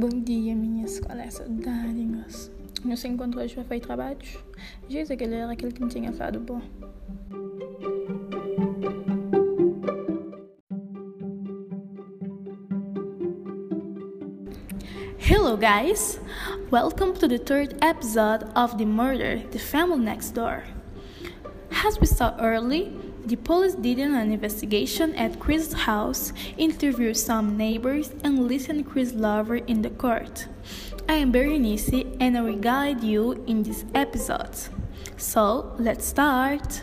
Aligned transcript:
Bom 0.00 0.08
dia, 0.08 0.56
minhas 0.56 0.98
coleções. 0.98 2.50
Não 2.82 2.96
se 2.96 3.06
encontrou 3.06 3.44
hoje 3.44 3.54
para 3.54 3.64
fazer 3.64 3.80
trabalhos? 3.80 4.38
Diz 4.88 5.10
ele 5.10 5.34
era 5.34 5.52
aquele 5.52 5.72
que 5.72 5.84
me 5.84 5.90
tinha 5.90 6.10
falado 6.10 6.40
bom. 6.40 6.62
Hello, 15.18 15.54
guys! 15.54 16.18
Welcome 16.70 17.12
to 17.18 17.28
the 17.28 17.36
third 17.36 17.76
episode 17.82 18.46
of 18.56 18.78
The 18.78 18.86
Murder, 18.86 19.46
The 19.50 19.58
Family 19.58 20.02
Next 20.02 20.32
Door. 20.32 20.62
As 21.86 22.00
we 22.00 22.06
saw 22.06 22.34
early, 22.40 22.96
the 23.24 23.36
police 23.36 23.74
did 23.74 23.98
an 23.98 24.14
investigation 24.14 25.14
at 25.14 25.38
Chris' 25.38 25.72
house, 25.72 26.32
interviewed 26.56 27.16
some 27.16 27.56
neighbors, 27.56 28.10
and 28.24 28.48
listened 28.48 28.86
Chris' 28.86 29.12
lover 29.12 29.56
in 29.56 29.82
the 29.82 29.90
court. 29.90 30.46
I 31.08 31.14
am 31.14 31.32
Berenice 31.32 32.04
and 32.20 32.38
I 32.38 32.40
will 32.40 32.56
guide 32.56 33.02
you 33.02 33.44
in 33.46 33.62
this 33.62 33.84
episode. 33.94 34.56
So, 35.16 35.74
let's 35.78 36.06
start! 36.06 36.82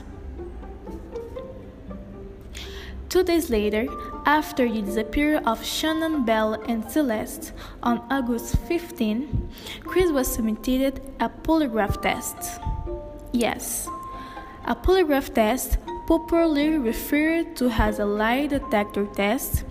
Two 3.10 3.24
days 3.24 3.50
later, 3.50 3.88
after 4.26 4.70
the 4.70 4.82
disappearance 4.82 5.48
of 5.48 5.62
Shanann 5.62 6.26
Bell 6.26 6.56
and 6.68 6.84
Celeste 6.92 7.54
on 7.82 8.06
August 8.12 8.58
15, 8.68 9.50
Chris 9.86 10.12
was 10.12 10.28
submitted 10.28 11.02
a 11.22 11.30
polygraph 11.30 12.02
test. 12.02 12.60
Yes, 13.32 13.88
a 14.66 14.76
polygraph 14.76 15.34
test 15.34 15.78
popularly 16.08 16.78
referred 16.78 17.54
to 17.58 17.70
as 17.70 18.00
a 18.00 18.06
lie 18.06 18.48
detector 18.48 19.06
test, 19.08 19.66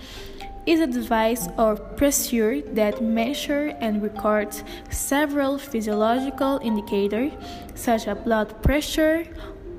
is 0.66 0.80
a 0.80 0.86
device 0.86 1.48
or 1.56 1.76
procedure 1.76 2.60
that 2.60 3.00
measures 3.00 3.72
and 3.80 4.02
records 4.02 4.62
several 4.90 5.58
physiological 5.58 6.58
indicators 6.62 7.32
such 7.74 8.06
as 8.06 8.18
blood 8.18 8.62
pressure, 8.62 9.24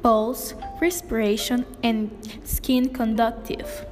pulse, 0.02 0.56
respiration, 0.82 1.66
and 1.84 2.09
skin 2.44 2.89
conductive, 2.89 3.86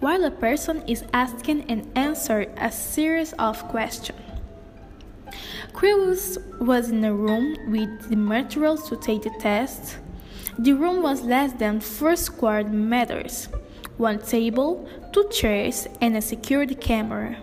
while 0.00 0.24
a 0.24 0.30
person 0.30 0.82
is 0.86 1.04
asking 1.12 1.62
and 1.70 1.90
answering 1.96 2.50
a 2.58 2.70
series 2.70 3.32
of 3.34 3.66
questions. 3.68 4.18
Chris 5.72 6.38
was 6.60 6.90
in 6.90 7.02
a 7.04 7.12
room 7.12 7.56
with 7.72 8.10
the 8.10 8.16
materials 8.16 8.88
to 8.88 8.96
take 8.96 9.22
the 9.22 9.34
test 9.40 9.96
the 10.58 10.72
room 10.72 11.02
was 11.02 11.22
less 11.22 11.52
than 11.54 11.80
four 11.80 12.16
square 12.16 12.64
meters 12.64 13.48
one 13.96 14.18
table, 14.18 14.88
two 15.12 15.28
chairs, 15.30 15.86
and 16.00 16.16
a 16.16 16.20
security 16.20 16.74
camera. 16.74 17.36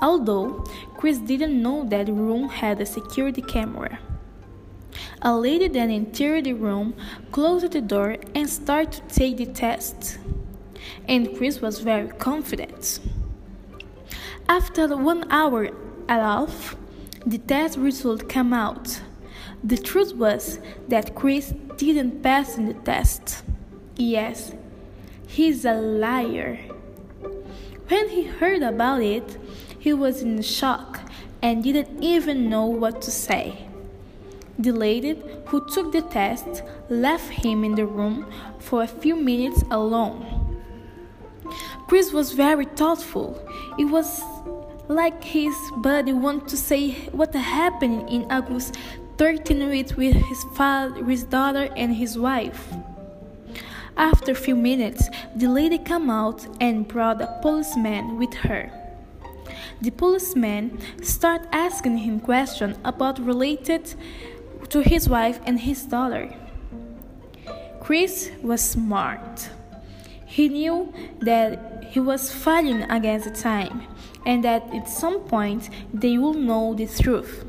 Although 0.00 0.64
Chris 0.96 1.18
didn't 1.18 1.60
know 1.60 1.84
that 1.88 2.08
room 2.08 2.48
had 2.48 2.80
a 2.80 2.86
security 2.86 3.42
camera. 3.42 3.98
A 5.20 5.36
lady 5.36 5.68
then 5.68 5.90
entered 5.90 6.44
the 6.44 6.54
room, 6.54 6.94
closed 7.30 7.72
the 7.72 7.80
door, 7.80 8.16
and 8.34 8.48
started 8.48 8.92
to 8.92 9.14
take 9.14 9.36
the 9.36 9.46
test. 9.46 10.18
And 11.06 11.36
Chris 11.36 11.60
was 11.60 11.80
very 11.80 12.08
confident. 12.08 13.00
After 14.48 14.96
one 14.96 15.30
hour 15.30 15.64
and 15.64 15.74
a 16.08 16.14
half, 16.14 16.76
the 17.24 17.38
test 17.38 17.78
result 17.78 18.28
came 18.28 18.52
out. 18.52 19.00
The 19.62 19.76
truth 19.76 20.14
was 20.14 20.58
that 20.88 21.14
Chris 21.14 21.54
didn't 21.86 22.22
pass 22.22 22.56
in 22.56 22.66
the 22.66 22.74
test. 22.74 23.42
Yes, 23.96 24.52
he's 25.26 25.64
a 25.64 25.74
liar. 25.74 26.58
When 27.88 28.08
he 28.08 28.24
heard 28.24 28.62
about 28.62 29.02
it, 29.02 29.38
he 29.78 29.92
was 29.92 30.22
in 30.22 30.40
shock 30.42 31.00
and 31.42 31.64
didn't 31.64 32.02
even 32.02 32.48
know 32.48 32.66
what 32.66 33.02
to 33.02 33.10
say. 33.10 33.66
The 34.58 34.72
lady 34.72 35.20
who 35.46 35.66
took 35.68 35.92
the 35.92 36.02
test 36.02 36.62
left 36.88 37.28
him 37.30 37.64
in 37.64 37.74
the 37.74 37.86
room 37.86 38.30
for 38.60 38.82
a 38.82 38.86
few 38.86 39.16
minutes 39.16 39.64
alone. 39.70 40.60
Chris 41.88 42.12
was 42.12 42.32
very 42.32 42.66
thoughtful. 42.66 43.38
It 43.78 43.86
was 43.86 44.22
like 44.88 45.22
his 45.24 45.54
body 45.76 46.12
wanted 46.12 46.48
to 46.48 46.56
say 46.56 46.92
what 47.10 47.34
happened 47.34 48.08
in 48.08 48.30
August 48.30 48.76
13 49.18 49.68
weeks 49.68 49.94
with 49.94 50.14
his 50.14 50.44
father, 50.54 51.04
his 51.04 51.24
daughter, 51.24 51.68
and 51.76 51.94
his 51.94 52.18
wife. 52.18 52.72
After 53.96 54.32
a 54.32 54.34
few 54.34 54.56
minutes, 54.56 55.08
the 55.36 55.48
lady 55.48 55.78
came 55.78 56.08
out 56.10 56.46
and 56.60 56.88
brought 56.88 57.20
a 57.20 57.38
policeman 57.42 58.18
with 58.18 58.32
her. 58.34 58.70
The 59.80 59.90
policeman 59.90 60.78
started 61.02 61.48
asking 61.52 61.98
him 61.98 62.20
questions 62.20 62.76
about 62.84 63.18
related 63.18 63.94
to 64.70 64.80
his 64.80 65.08
wife 65.08 65.40
and 65.44 65.60
his 65.60 65.82
daughter. 65.84 66.34
Chris 67.80 68.30
was 68.42 68.62
smart. 68.62 69.50
He 70.24 70.48
knew 70.48 70.92
that 71.20 71.84
he 71.90 72.00
was 72.00 72.32
fighting 72.32 72.82
against 72.84 73.26
the 73.26 73.34
time 73.38 73.82
and 74.24 74.42
that 74.44 74.62
at 74.72 74.88
some 74.88 75.20
point 75.20 75.68
they 75.92 76.16
would 76.16 76.36
know 76.36 76.74
the 76.74 76.86
truth. 76.86 77.44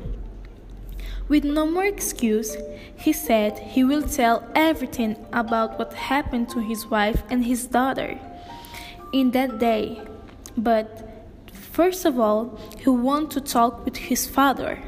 With 1.26 1.44
no 1.44 1.66
more 1.66 1.86
excuse, 1.86 2.56
he 2.96 3.12
said 3.12 3.58
he 3.58 3.82
will 3.82 4.02
tell 4.02 4.46
everything 4.54 5.16
about 5.32 5.78
what 5.78 5.94
happened 5.94 6.50
to 6.50 6.60
his 6.60 6.86
wife 6.86 7.22
and 7.30 7.44
his 7.44 7.66
daughter 7.66 8.18
in 9.12 9.30
that 9.30 9.58
day. 9.58 10.02
But 10.56 11.08
first 11.52 12.04
of 12.04 12.20
all, 12.20 12.60
he 12.78 12.90
wanted 12.90 13.30
to 13.30 13.40
talk 13.40 13.84
with 13.86 13.96
his 13.96 14.26
father. 14.26 14.82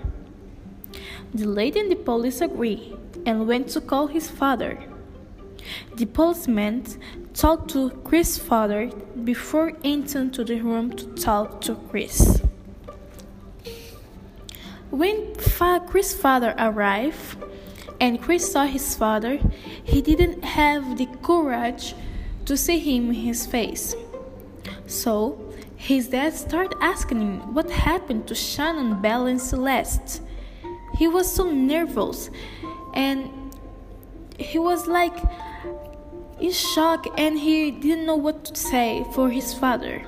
The 1.33 1.47
lady 1.47 1.81
and 1.81 1.91
the 1.91 1.97
police 1.97 2.41
agreed 2.43 2.97
and 3.25 3.49
went 3.49 3.69
to 3.71 3.81
call 3.81 4.07
his 4.07 4.29
father. 4.29 4.79
The 5.97 6.07
policeman 6.07 6.85
talked 7.35 7.71
to 7.71 7.91
Chris' 8.05 8.39
father 8.39 8.91
before 9.25 9.73
entering 9.83 10.31
to 10.33 10.45
the 10.45 10.61
room 10.61 10.93
to 10.97 11.07
talk 11.15 11.61
to 11.63 11.75
Chris. 11.91 12.43
When 14.97 15.35
Chris' 15.89 16.15
father 16.15 16.55
arrived 16.59 17.37
and 18.01 18.19
Chris 18.19 18.51
saw 18.51 18.65
his 18.65 18.97
father, 18.97 19.39
he 19.85 20.01
didn't 20.01 20.43
have 20.43 20.97
the 20.97 21.05
courage 21.23 21.95
to 22.47 22.57
see 22.57 22.79
him 22.79 23.11
in 23.11 23.17
his 23.17 23.45
face. 23.45 23.95
So 24.87 25.53
his 25.77 26.09
dad 26.09 26.33
started 26.33 26.79
asking 26.81 27.21
him 27.21 27.53
what 27.53 27.71
happened 27.71 28.27
to 28.29 28.35
Shanann, 28.35 29.03
Belle, 29.03 29.27
and 29.27 29.39
Celeste. 29.39 30.23
He 30.97 31.09
was 31.09 31.31
so 31.31 31.51
nervous 31.51 32.31
and 32.95 33.55
he 34.39 34.59
was 34.59 34.87
like 34.87 35.19
in 36.41 36.53
shock 36.53 37.07
and 37.19 37.39
he 37.39 37.71
didn't 37.71 38.07
know 38.07 38.17
what 38.17 38.47
to 38.47 38.57
say 38.57 39.05
for 39.13 39.29
his 39.29 39.53
father. 39.53 40.07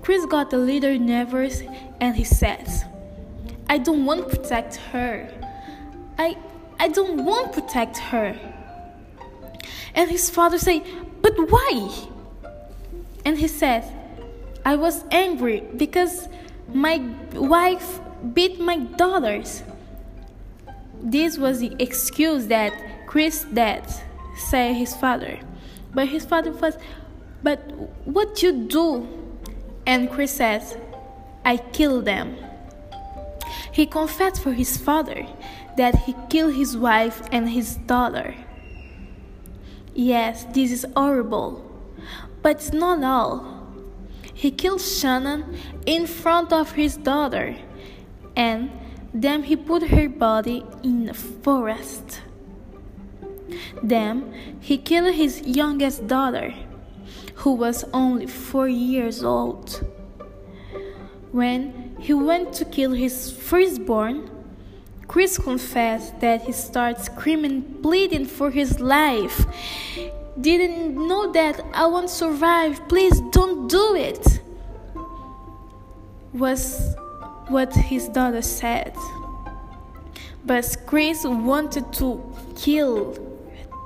Chris 0.00 0.24
got 0.26 0.52
a 0.52 0.58
little 0.58 0.96
nervous 0.96 1.64
and 2.00 2.14
he 2.14 2.22
says, 2.22 2.84
I 3.68 3.78
don't 3.78 4.04
want 4.04 4.28
to 4.28 4.36
protect 4.36 4.76
her. 4.92 5.28
I 6.18 6.36
I 6.78 6.88
don't 6.88 7.24
want 7.24 7.52
to 7.52 7.60
protect 7.60 7.98
her. 7.98 8.36
And 9.94 10.10
his 10.10 10.28
father 10.28 10.58
said, 10.58 10.82
But 11.22 11.34
why? 11.50 11.90
And 13.24 13.38
he 13.38 13.48
said, 13.48 13.84
I 14.64 14.76
was 14.76 15.04
angry 15.10 15.60
because 15.76 16.28
my 16.72 16.98
wife 17.32 18.00
beat 18.32 18.60
my 18.60 18.78
daughters. 18.78 19.62
This 21.00 21.38
was 21.38 21.60
the 21.60 21.74
excuse 21.78 22.46
that 22.48 22.72
Chris 23.06 23.44
dad 23.44 23.92
said 24.36 24.74
his 24.74 24.94
father. 24.94 25.38
But 25.92 26.08
his 26.08 26.24
father 26.24 26.50
was, 26.50 26.76
But 27.42 27.60
what 28.04 28.42
you 28.42 28.66
do? 28.66 29.08
And 29.86 30.10
Chris 30.10 30.32
says, 30.32 30.76
I 31.44 31.58
killed 31.58 32.06
them. 32.06 32.36
He 33.74 33.86
confessed 33.86 34.40
for 34.40 34.52
his 34.52 34.76
father 34.76 35.26
that 35.76 36.04
he 36.04 36.14
killed 36.28 36.54
his 36.54 36.76
wife 36.76 37.20
and 37.32 37.48
his 37.48 37.74
daughter. 37.74 38.36
Yes, 39.92 40.44
this 40.52 40.70
is 40.70 40.86
horrible. 40.96 41.60
But 42.40 42.58
it's 42.58 42.72
not 42.72 43.02
all. 43.02 43.66
He 44.32 44.52
killed 44.52 44.80
Shanann 44.80 45.56
in 45.86 46.06
front 46.06 46.52
of 46.52 46.72
his 46.72 46.96
daughter, 46.96 47.56
and 48.36 48.70
then 49.12 49.42
he 49.42 49.56
put 49.56 49.88
her 49.88 50.08
body 50.08 50.64
in 50.84 51.08
a 51.08 51.14
forest. 51.14 52.20
Then 53.82 54.32
he 54.60 54.78
killed 54.78 55.14
his 55.14 55.42
youngest 55.42 56.06
daughter, 56.06 56.54
who 57.42 57.54
was 57.54 57.84
only 57.92 58.28
four 58.28 58.68
years 58.68 59.24
old. 59.24 59.84
When 61.32 61.83
he 62.04 62.12
went 62.12 62.52
to 62.52 62.66
kill 62.66 62.92
his 62.92 63.32
firstborn. 63.32 64.28
Chris 65.08 65.38
confessed 65.38 66.20
that 66.20 66.42
he 66.42 66.52
started 66.52 67.02
screaming, 67.02 67.62
pleading 67.80 68.26
for 68.26 68.50
his 68.50 68.78
life. 68.78 69.46
Didn't 70.38 70.96
know 71.08 71.32
that 71.32 71.64
I 71.72 71.86
won't 71.86 72.10
survive. 72.10 72.86
Please 72.90 73.22
don't 73.30 73.68
do 73.68 73.94
it. 73.94 74.42
Was 76.34 76.94
what 77.48 77.72
his 77.74 78.06
daughter 78.08 78.42
said. 78.42 78.94
But 80.44 80.76
Chris 80.84 81.24
wanted 81.24 81.90
to 81.94 82.20
kill 82.54 83.16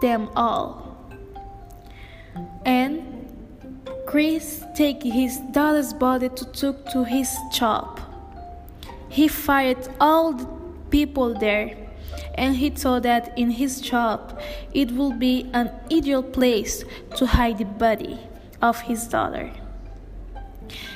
them 0.00 0.28
all. 0.34 0.98
And 2.64 3.30
Chris 4.06 4.64
take 4.74 5.04
his 5.04 5.38
daughter's 5.52 5.92
body 5.92 6.30
to 6.30 6.44
took 6.46 6.84
to 6.90 7.04
his 7.04 7.32
shop. 7.52 8.07
He 9.18 9.26
fired 9.26 9.88
all 9.98 10.32
the 10.32 10.46
people 10.90 11.34
there 11.34 11.76
and 12.36 12.54
he 12.54 12.70
thought 12.70 13.02
that 13.02 13.36
in 13.36 13.50
his 13.50 13.84
shop 13.84 14.40
it 14.72 14.92
would 14.92 15.18
be 15.18 15.50
an 15.52 15.72
ideal 15.92 16.22
place 16.22 16.84
to 17.16 17.26
hide 17.26 17.58
the 17.58 17.64
body 17.64 18.20
of 18.62 18.82
his 18.82 19.08
daughter. 19.08 19.50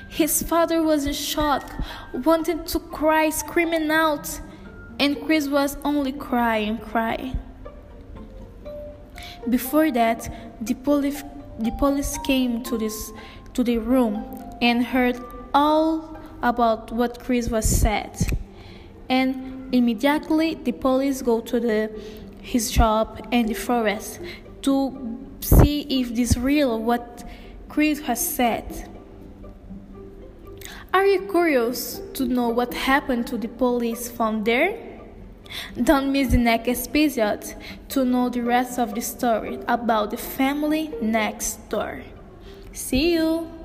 His 0.09 0.41
father 0.41 0.85
was 0.85 1.05
in 1.05 1.15
shock, 1.15 1.65
wanted 2.13 2.69
to 2.69 2.79
cry, 2.79 3.29
screaming 3.31 3.91
out, 3.91 4.41
and 5.01 5.21
Chris 5.27 5.49
was 5.49 5.77
only 5.83 6.13
crying, 6.13 6.79
crying. 6.79 7.37
Before 9.51 9.91
that, 9.91 10.33
the 10.61 10.75
police, 10.75 11.25
the 11.59 11.73
police 11.73 12.17
came 12.19 12.63
to 12.63 12.79
this 12.79 13.11
to 13.55 13.65
the 13.65 13.79
room 13.79 14.15
and 14.63 14.87
heard 14.87 15.21
all 15.53 16.13
about 16.43 16.93
what 16.93 17.19
Chris 17.21 17.49
was 17.49 17.69
said. 17.69 18.17
And 19.09 19.75
immediately 19.75 20.55
the 20.55 20.73
police 20.73 21.23
go 21.23 21.41
to 21.41 21.61
the 21.61 21.91
his 22.43 22.73
shop 22.73 23.21
and 23.31 23.49
the 23.49 23.55
forest 23.55 24.21
to 24.63 25.19
see 25.41 25.83
if 26.01 26.15
this 26.15 26.37
real 26.37 26.81
what 26.81 27.25
Chris 27.69 28.01
has 28.01 28.21
said. 28.21 28.89
Are 30.93 31.07
you 31.07 31.23
curious 31.31 32.03
to 32.15 32.27
know 32.27 32.49
what 32.49 32.75
happened 32.75 33.27
to 33.29 33.39
the 33.39 33.49
police 33.49 34.11
from 34.11 34.45
there? 34.45 34.77
Don't 35.83 36.13
miss 36.13 36.33
the 36.33 36.39
next 36.39 36.89
episode 36.89 37.55
to 37.91 38.05
know 38.05 38.29
the 38.29 38.43
rest 38.43 38.79
of 38.79 38.95
the 38.95 39.01
story 39.01 39.59
about 39.69 40.11
the 40.11 40.17
family 40.17 40.93
next 41.01 41.69
door. 41.69 42.03
See 42.73 43.15
you! 43.15 43.62